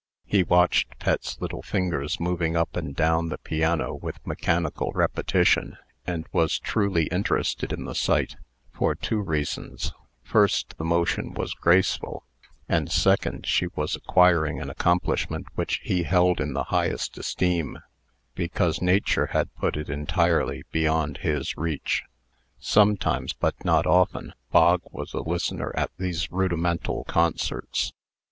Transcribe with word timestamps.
He 0.25 0.41
watched 0.41 0.97
Pet's 0.97 1.39
little 1.39 1.61
fingers 1.61 2.19
moving 2.19 2.55
up 2.57 2.75
and 2.75 2.95
down 2.95 3.29
the 3.29 3.37
piano 3.37 3.93
with 3.93 4.17
mechanical 4.25 4.91
repetition, 4.93 5.77
and 6.07 6.25
was 6.31 6.57
truly 6.57 7.05
interested 7.11 7.71
in 7.71 7.85
the 7.85 7.93
sight 7.93 8.35
for 8.73 8.95
two 8.95 9.19
reasons: 9.21 9.93
first, 10.23 10.75
the 10.79 10.83
motion 10.83 11.35
was 11.35 11.53
graceful; 11.53 12.25
and 12.67 12.91
second, 12.91 13.45
she 13.45 13.67
was 13.75 13.95
acquiring 13.95 14.59
an 14.59 14.71
accomplishment 14.71 15.45
which 15.53 15.79
he 15.83 16.01
held 16.01 16.41
in 16.41 16.53
the 16.53 16.63
highest 16.73 17.15
esteem, 17.19 17.77
because 18.33 18.81
Nature 18.81 19.27
had 19.27 19.53
put 19.53 19.77
it 19.77 19.87
entirely 19.87 20.63
beyond 20.71 21.17
his 21.17 21.55
reach. 21.57 22.01
Sometimes, 22.57 23.33
but 23.33 23.53
not 23.63 23.85
often, 23.85 24.33
Bog 24.49 24.81
was 24.89 25.13
a 25.13 25.21
listener 25.21 25.71
at 25.77 25.91
these 25.99 26.31
rudimental 26.31 27.03
concerts. 27.03 27.93